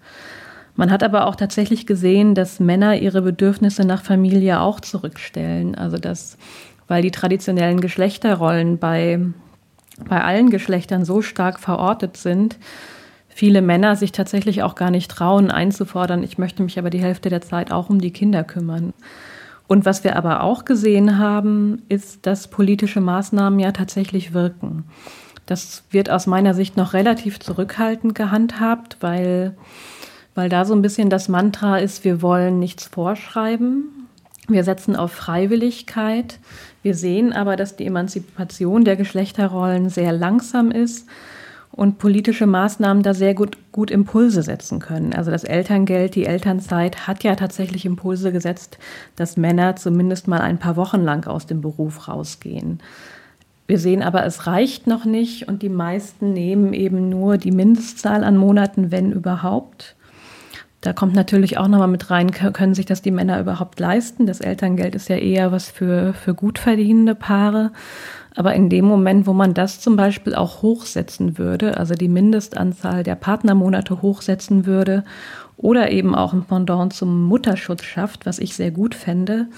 [0.74, 5.74] Man hat aber auch tatsächlich gesehen, dass Männer ihre Bedürfnisse nach Familie auch zurückstellen.
[5.74, 6.38] Also dass,
[6.88, 9.20] weil die traditionellen Geschlechterrollen bei,
[10.08, 12.56] bei allen Geschlechtern so stark verortet sind,
[13.34, 17.30] viele Männer sich tatsächlich auch gar nicht trauen einzufordern, ich möchte mich aber die Hälfte
[17.30, 18.92] der Zeit auch um die Kinder kümmern.
[19.66, 24.84] Und was wir aber auch gesehen haben, ist, dass politische Maßnahmen ja tatsächlich wirken.
[25.46, 29.56] Das wird aus meiner Sicht noch relativ zurückhaltend gehandhabt, weil,
[30.34, 33.84] weil da so ein bisschen das Mantra ist, wir wollen nichts vorschreiben.
[34.48, 36.38] Wir setzen auf Freiwilligkeit.
[36.82, 41.06] Wir sehen aber, dass die Emanzipation der Geschlechterrollen sehr langsam ist
[41.72, 45.14] und politische Maßnahmen da sehr gut, gut Impulse setzen können.
[45.14, 48.78] Also das Elterngeld, die Elternzeit hat ja tatsächlich Impulse gesetzt,
[49.16, 52.80] dass Männer zumindest mal ein paar Wochen lang aus dem Beruf rausgehen.
[53.66, 58.22] Wir sehen aber, es reicht noch nicht und die meisten nehmen eben nur die Mindestzahl
[58.22, 59.96] an Monaten, wenn überhaupt.
[60.82, 64.26] Da kommt natürlich auch nochmal mit rein, können sich das die Männer überhaupt leisten?
[64.26, 67.70] Das Elterngeld ist ja eher was für, für gut verdienende Paare.
[68.34, 73.02] Aber in dem Moment, wo man das zum Beispiel auch hochsetzen würde, also die Mindestanzahl
[73.02, 75.04] der Partnermonate hochsetzen würde
[75.56, 79.48] oder eben auch ein Pendant zum Mutterschutz schafft, was ich sehr gut fände,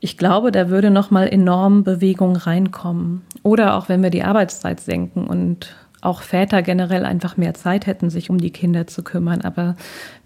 [0.00, 3.22] ich glaube, da würde noch mal enorm Bewegung reinkommen.
[3.42, 8.10] Oder auch wenn wir die Arbeitszeit senken und auch Väter generell einfach mehr Zeit hätten,
[8.10, 9.40] sich um die Kinder zu kümmern.
[9.40, 9.74] Aber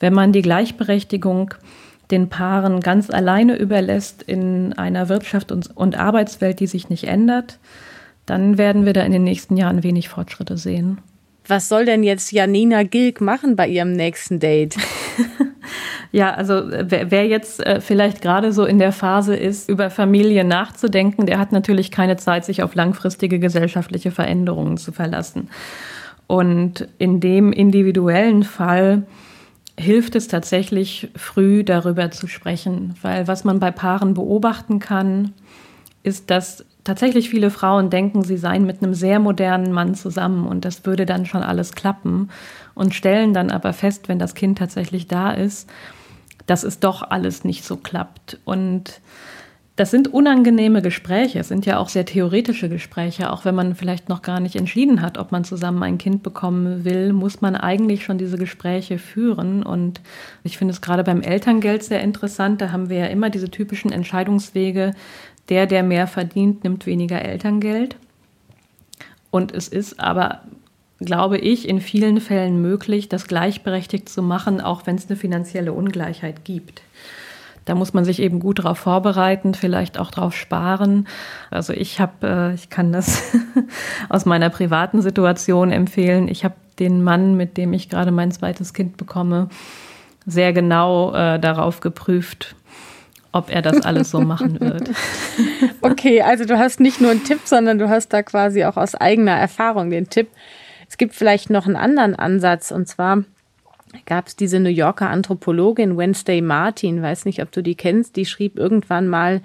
[0.00, 1.54] wenn man die Gleichberechtigung
[2.10, 7.58] den Paaren ganz alleine überlässt in einer Wirtschaft und, und Arbeitswelt, die sich nicht ändert,
[8.26, 10.98] dann werden wir da in den nächsten Jahren wenig Fortschritte sehen.
[11.46, 14.76] Was soll denn jetzt Janina Gilg machen bei ihrem nächsten Date?
[16.12, 20.44] ja, also wer, wer jetzt äh, vielleicht gerade so in der Phase ist, über Familie
[20.44, 25.48] nachzudenken, der hat natürlich keine Zeit, sich auf langfristige gesellschaftliche Veränderungen zu verlassen.
[26.28, 29.02] Und in dem individuellen Fall
[29.80, 35.32] hilft es tatsächlich, früh darüber zu sprechen, weil was man bei Paaren beobachten kann,
[36.02, 40.64] ist, dass tatsächlich viele Frauen denken, sie seien mit einem sehr modernen Mann zusammen und
[40.64, 42.30] das würde dann schon alles klappen
[42.74, 45.68] und stellen dann aber fest, wenn das Kind tatsächlich da ist,
[46.46, 48.38] dass es doch alles nicht so klappt.
[48.44, 49.00] Und
[49.80, 51.38] das sind unangenehme Gespräche.
[51.38, 53.32] Es sind ja auch sehr theoretische Gespräche.
[53.32, 56.84] Auch wenn man vielleicht noch gar nicht entschieden hat, ob man zusammen ein Kind bekommen
[56.84, 59.62] will, muss man eigentlich schon diese Gespräche führen.
[59.62, 60.02] Und
[60.44, 62.60] ich finde es gerade beim Elterngeld sehr interessant.
[62.60, 64.92] Da haben wir ja immer diese typischen Entscheidungswege.
[65.48, 67.96] Der, der mehr verdient, nimmt weniger Elterngeld.
[69.30, 70.42] Und es ist aber,
[70.98, 75.72] glaube ich, in vielen Fällen möglich, das gleichberechtigt zu machen, auch wenn es eine finanzielle
[75.72, 76.82] Ungleichheit gibt.
[77.70, 81.06] Da muss man sich eben gut darauf vorbereiten, vielleicht auch darauf sparen.
[81.52, 83.22] Also ich habe, äh, ich kann das
[84.08, 86.26] aus meiner privaten Situation empfehlen.
[86.26, 89.50] Ich habe den Mann, mit dem ich gerade mein zweites Kind bekomme,
[90.26, 92.56] sehr genau äh, darauf geprüft,
[93.30, 94.90] ob er das alles so machen wird.
[95.80, 98.96] Okay, also du hast nicht nur einen Tipp, sondern du hast da quasi auch aus
[98.96, 100.28] eigener Erfahrung den Tipp.
[100.88, 103.22] Es gibt vielleicht noch einen anderen Ansatz und zwar
[104.06, 108.26] gab es diese New Yorker Anthropologin Wednesday Martin, weiß nicht, ob du die kennst, die
[108.26, 109.42] schrieb irgendwann mal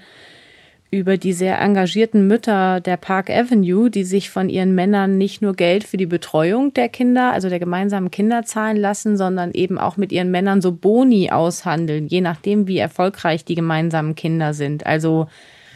[0.91, 5.53] über die sehr engagierten Mütter der Park Avenue, die sich von ihren Männern nicht nur
[5.53, 9.97] Geld für die Betreuung der Kinder, also der gemeinsamen Kinder zahlen lassen, sondern eben auch
[9.97, 14.85] mit ihren Männern so Boni aushandeln, je nachdem, wie erfolgreich die gemeinsamen Kinder sind.
[14.85, 15.27] Also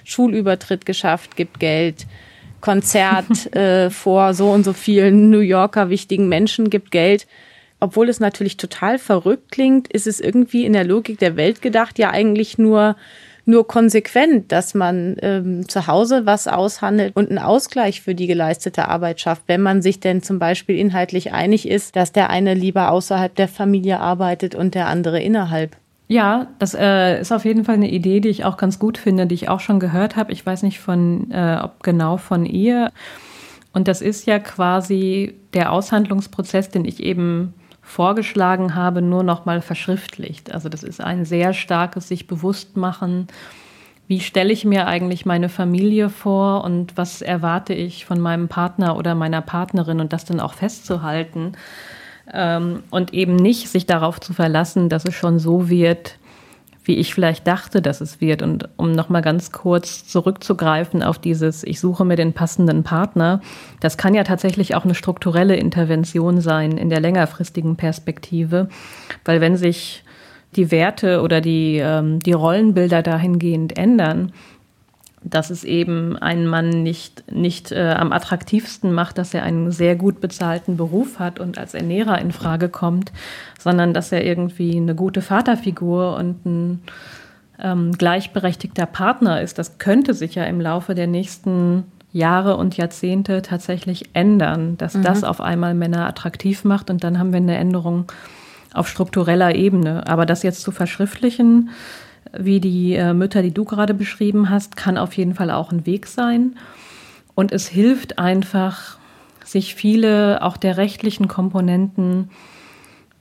[0.06, 2.08] Schulübertritt geschafft, gibt Geld,
[2.62, 7.28] Konzert äh, vor so und so vielen New Yorker wichtigen Menschen, gibt Geld.
[7.80, 11.98] Obwohl es natürlich total verrückt klingt, ist es irgendwie in der Logik der Welt gedacht
[11.98, 12.96] ja eigentlich nur
[13.50, 18.88] nur konsequent, dass man ähm, zu Hause was aushandelt und einen Ausgleich für die geleistete
[18.88, 22.92] Arbeit schafft, wenn man sich denn zum Beispiel inhaltlich einig ist, dass der eine lieber
[22.92, 25.76] außerhalb der Familie arbeitet und der andere innerhalb.
[26.08, 29.26] Ja, das äh, ist auf jeden Fall eine Idee, die ich auch ganz gut finde,
[29.26, 30.32] die ich auch schon gehört habe.
[30.32, 32.92] Ich weiß nicht von, äh, ob genau von ihr.
[33.74, 37.54] Und das ist ja quasi der Aushandlungsprozess, den ich eben
[37.90, 40.54] vorgeschlagen habe, nur noch mal verschriftlicht.
[40.54, 43.28] Also das ist ein sehr starkes sich bewusst machen.
[44.08, 48.96] Wie stelle ich mir eigentlich meine Familie vor und was erwarte ich von meinem Partner
[48.96, 51.54] oder meiner Partnerin und das dann auch festzuhalten
[52.32, 56.19] ähm, und eben nicht sich darauf zu verlassen, dass es schon so wird,
[56.90, 58.42] wie ich vielleicht dachte, dass es wird.
[58.42, 63.42] Und um nochmal ganz kurz zurückzugreifen auf dieses, ich suche mir den passenden Partner,
[63.80, 68.70] das kann ja tatsächlich auch eine strukturelle Intervention sein in der längerfristigen Perspektive,
[69.24, 70.04] weil wenn sich
[70.56, 74.32] die Werte oder die, ähm, die Rollenbilder dahingehend ändern,
[75.24, 79.96] dass es eben einen Mann nicht, nicht äh, am attraktivsten macht, dass er einen sehr
[79.96, 83.12] gut bezahlten Beruf hat und als Ernährer in Frage kommt,
[83.60, 86.82] sondern dass er irgendwie eine gute Vaterfigur und ein
[87.62, 89.60] ähm, gleichberechtigter Partner ist.
[89.60, 95.04] Das könnte sich ja im Laufe der nächsten Jahre und Jahrzehnte tatsächlich ändern, dass mhm.
[95.04, 98.06] das auf einmal Männer attraktiv macht und dann haben wir eine Änderung
[98.74, 100.08] auf struktureller Ebene.
[100.08, 101.70] Aber das jetzt zu verschriftlichen,
[102.38, 105.86] wie die äh, Mütter, die du gerade beschrieben hast, kann auf jeden Fall auch ein
[105.86, 106.56] Weg sein.
[107.36, 108.98] Und es hilft einfach,
[109.44, 112.30] sich viele auch der rechtlichen Komponenten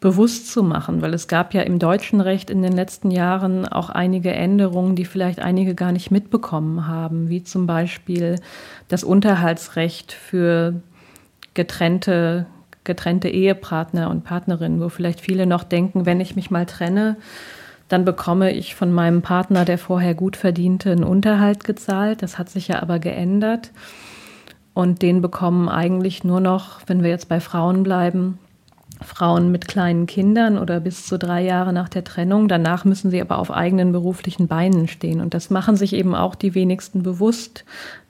[0.00, 3.90] bewusst zu machen, weil es gab ja im deutschen Recht in den letzten Jahren auch
[3.90, 8.37] einige Änderungen, die vielleicht einige gar nicht mitbekommen haben, wie zum Beispiel
[8.87, 10.74] das Unterhaltsrecht für
[11.54, 12.46] getrennte,
[12.84, 17.16] getrennte Ehepartner und Partnerinnen, wo vielleicht viele noch denken, wenn ich mich mal trenne,
[17.88, 22.22] dann bekomme ich von meinem Partner, der vorher gut verdiente, einen Unterhalt gezahlt.
[22.22, 23.70] Das hat sich ja aber geändert.
[24.74, 28.38] Und den bekommen eigentlich nur noch, wenn wir jetzt bei Frauen bleiben,
[29.01, 32.48] Frauen mit kleinen Kindern oder bis zu drei Jahre nach der Trennung.
[32.48, 35.20] Danach müssen sie aber auf eigenen beruflichen Beinen stehen.
[35.20, 37.64] Und das machen sich eben auch die wenigsten bewusst,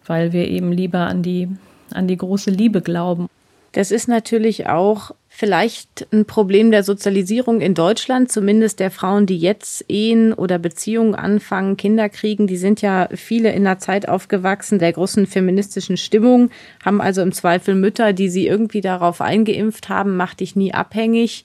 [0.06, 1.48] weil wir eben lieber an die,
[1.92, 3.28] an die große Liebe glauben.
[3.72, 9.38] Das ist natürlich auch vielleicht ein Problem der Sozialisierung in Deutschland, zumindest der Frauen, die
[9.38, 12.48] jetzt Ehen oder Beziehungen anfangen, Kinder kriegen.
[12.48, 16.50] Die sind ja viele in der Zeit aufgewachsen der großen feministischen Stimmung,
[16.84, 21.44] haben also im Zweifel Mütter, die sie irgendwie darauf eingeimpft haben, mach dich nie abhängig,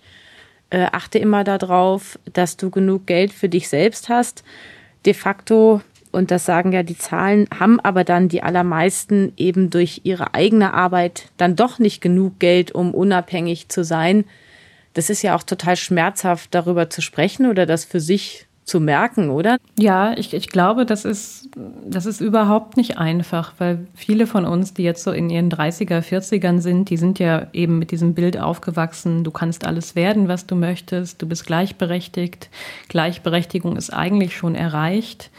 [0.72, 4.44] äh, achte immer darauf, dass du genug Geld für dich selbst hast.
[5.06, 5.82] De facto
[6.14, 10.74] und das sagen ja die Zahlen, haben aber dann die allermeisten eben durch ihre eigene
[10.74, 14.24] Arbeit dann doch nicht genug Geld, um unabhängig zu sein.
[14.94, 19.30] Das ist ja auch total schmerzhaft, darüber zu sprechen oder das für sich zu merken,
[19.30, 19.58] oder?
[19.78, 21.50] Ja, ich, ich glaube, das ist,
[21.86, 26.00] das ist überhaupt nicht einfach, weil viele von uns, die jetzt so in ihren 30er,
[26.00, 30.46] 40ern sind, die sind ja eben mit diesem Bild aufgewachsen, du kannst alles werden, was
[30.46, 32.50] du möchtest, du bist gleichberechtigt,
[32.88, 35.30] Gleichberechtigung ist eigentlich schon erreicht.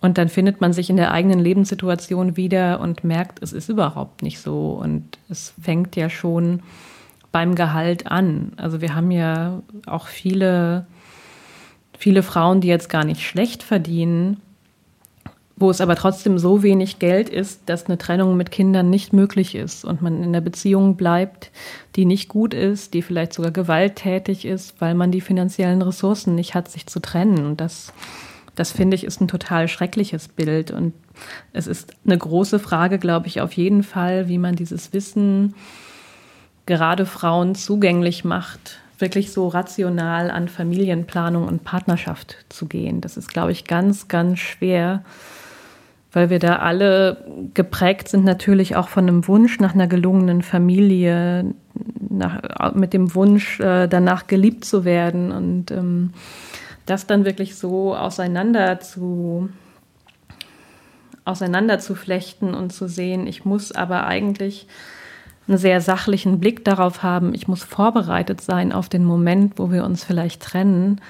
[0.00, 4.22] Und dann findet man sich in der eigenen Lebenssituation wieder und merkt, es ist überhaupt
[4.22, 4.72] nicht so.
[4.72, 6.60] Und es fängt ja schon
[7.32, 8.52] beim Gehalt an.
[8.56, 10.86] Also wir haben ja auch viele
[11.98, 14.40] viele Frauen, die jetzt gar nicht schlecht verdienen,
[15.56, 19.54] wo es aber trotzdem so wenig Geld ist, dass eine Trennung mit Kindern nicht möglich
[19.54, 21.50] ist und man in einer Beziehung bleibt,
[21.96, 26.54] die nicht gut ist, die vielleicht sogar gewalttätig ist, weil man die finanziellen Ressourcen nicht
[26.54, 27.46] hat, sich zu trennen.
[27.46, 27.94] Und das,
[28.56, 30.72] das finde ich, ist ein total schreckliches Bild.
[30.72, 30.94] Und
[31.52, 35.54] es ist eine große Frage, glaube ich, auf jeden Fall, wie man dieses Wissen
[36.64, 43.00] gerade Frauen zugänglich macht, wirklich so rational an Familienplanung und Partnerschaft zu gehen.
[43.00, 45.04] Das ist, glaube ich, ganz, ganz schwer,
[46.12, 51.54] weil wir da alle geprägt sind natürlich auch von einem Wunsch nach einer gelungenen Familie,
[52.08, 56.14] nach, mit dem Wunsch, äh, danach geliebt zu werden und ähm,
[56.86, 59.50] das dann wirklich so auseinander zu
[61.24, 64.68] auseinander zu flechten und zu sehen, ich muss aber eigentlich
[65.48, 67.34] einen sehr sachlichen Blick darauf haben.
[67.34, 71.00] Ich muss vorbereitet sein auf den Moment, wo wir uns vielleicht trennen.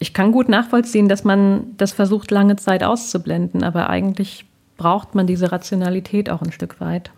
[0.00, 4.44] Ich kann gut nachvollziehen, dass man das versucht, lange Zeit auszublenden, aber eigentlich
[4.76, 7.10] braucht man diese Rationalität auch ein Stück weit.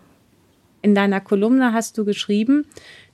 [0.82, 2.64] In deiner Kolumne hast du geschrieben,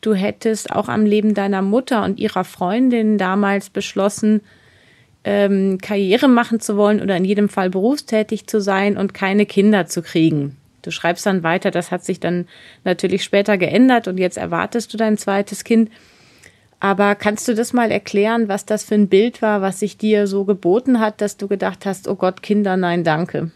[0.01, 4.41] du hättest auch am Leben deiner Mutter und ihrer Freundin damals beschlossen,
[5.25, 9.87] ähm, Karriere machen zu wollen oder in jedem Fall berufstätig zu sein und keine Kinder
[9.87, 10.57] zu kriegen.
[10.83, 12.47] Du schreibst dann weiter, das hat sich dann
[12.85, 15.91] natürlich später geändert und jetzt erwartest du dein zweites Kind.
[16.79, 20.29] Aber kannst du das mal erklären, was das für ein Bild war, was sich dir
[20.29, 23.51] so geboten hat, dass du gedacht hast, oh Gott, Kinder, nein, danke?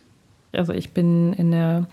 [0.50, 1.86] Also ich bin in der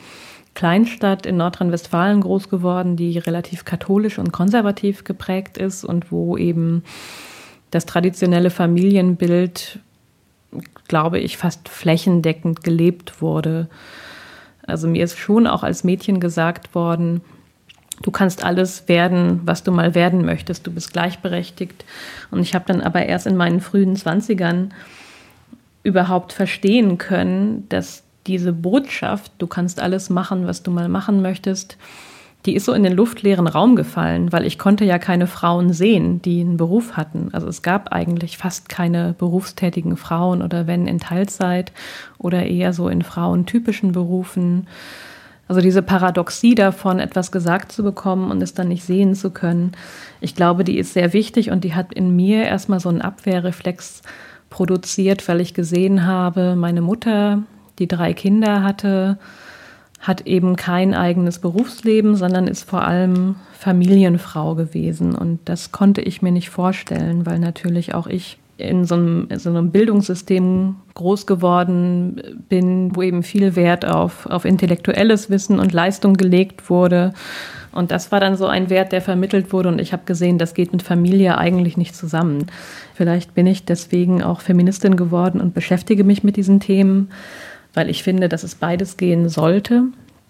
[0.58, 6.84] Kleinstadt in Nordrhein-Westfalen groß geworden, die relativ katholisch und konservativ geprägt ist und wo eben
[7.70, 9.78] das traditionelle Familienbild,
[10.88, 13.70] glaube ich, fast flächendeckend gelebt wurde.
[14.65, 17.22] Also mir ist schon auch als Mädchen gesagt worden,
[18.02, 21.86] du kannst alles werden, was du mal werden möchtest, du bist gleichberechtigt.
[22.32, 24.74] Und ich habe dann aber erst in meinen frühen Zwanzigern
[25.84, 31.78] überhaupt verstehen können, dass diese Botschaft, du kannst alles machen, was du mal machen möchtest,
[32.46, 36.22] die ist so in den luftleeren Raum gefallen, weil ich konnte ja keine Frauen sehen,
[36.22, 37.30] die einen Beruf hatten.
[37.34, 41.74] Also es gab eigentlich fast keine berufstätigen Frauen oder wenn in Teilzeit
[42.18, 44.68] oder eher so in frauentypischen Berufen.
[45.50, 49.74] Also diese Paradoxie davon, etwas gesagt zu bekommen und es dann nicht sehen zu können,
[50.22, 54.04] ich glaube, die ist sehr wichtig und die hat in mir erstmal so einen Abwehrreflex
[54.50, 57.44] produziert, weil ich gesehen habe, meine Mutter,
[57.80, 59.18] die drei Kinder hatte,
[60.00, 65.16] hat eben kein eigenes Berufsleben, sondern ist vor allem Familienfrau gewesen.
[65.16, 69.40] Und das konnte ich mir nicht vorstellen, weil natürlich auch ich in so einem, in
[69.40, 75.74] so einem Bildungssystem groß geworden bin, wo eben viel Wert auf, auf intellektuelles Wissen und
[75.74, 77.13] Leistung gelegt wurde.
[77.72, 79.70] Und das war dann so ein Wert, der vermittelt wurde.
[79.70, 82.48] Und ich habe gesehen, das geht mit Familie eigentlich nicht zusammen.
[82.96, 87.10] Vielleicht bin ich deswegen auch Feministin geworden und beschäftige mich mit diesen Themen
[87.78, 89.84] weil ich finde, dass es beides gehen sollte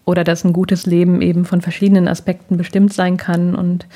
[0.04, 3.88] oder dass ein gutes Leben eben von verschiedenen Aspekten bestimmt sein kann und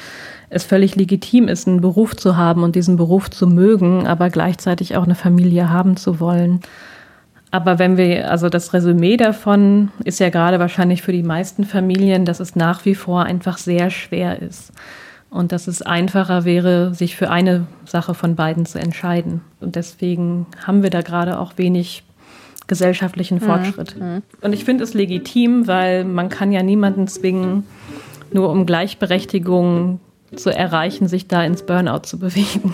[0.49, 4.95] es völlig legitim ist, einen Beruf zu haben und diesen Beruf zu mögen, aber gleichzeitig
[4.95, 6.61] auch eine Familie haben zu wollen.
[7.51, 12.23] Aber wenn wir, also das Resümee davon ist ja gerade wahrscheinlich für die meisten Familien,
[12.23, 14.71] dass es nach wie vor einfach sehr schwer ist.
[15.29, 19.41] Und dass es einfacher wäre, sich für eine Sache von beiden zu entscheiden.
[19.59, 22.03] Und deswegen haben wir da gerade auch wenig
[22.67, 23.41] gesellschaftlichen mhm.
[23.41, 23.99] Fortschritt.
[23.99, 24.21] Mhm.
[24.41, 27.65] Und ich finde es legitim, weil man kann ja niemanden zwingen,
[28.31, 29.99] nur um Gleichberechtigung
[30.35, 32.73] zu erreichen, sich da ins Burnout zu bewegen.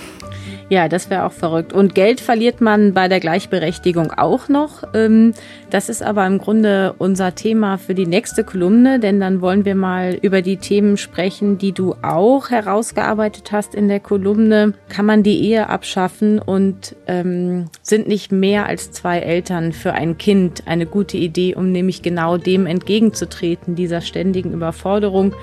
[0.70, 1.72] Ja, das wäre auch verrückt.
[1.72, 4.84] Und Geld verliert man bei der Gleichberechtigung auch noch.
[4.94, 5.34] Ähm,
[5.70, 9.76] das ist aber im Grunde unser Thema für die nächste Kolumne, denn dann wollen wir
[9.76, 14.74] mal über die Themen sprechen, die du auch herausgearbeitet hast in der Kolumne.
[14.90, 20.18] Kann man die Ehe abschaffen und ähm, sind nicht mehr als zwei Eltern für ein
[20.18, 25.34] Kind eine gute Idee, um nämlich genau dem entgegenzutreten, dieser ständigen Überforderung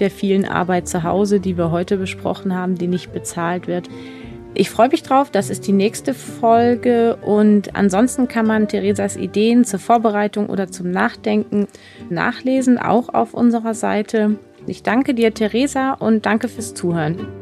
[0.00, 3.88] der vielen Arbeit zu Hause, die wir heute besprochen haben, die nicht bezahlt wird.
[4.54, 9.64] Ich freue mich drauf, das ist die nächste Folge und ansonsten kann man Theresas Ideen
[9.64, 11.68] zur Vorbereitung oder zum Nachdenken
[12.10, 14.36] nachlesen, auch auf unserer Seite.
[14.66, 17.41] Ich danke dir, Theresa, und danke fürs Zuhören.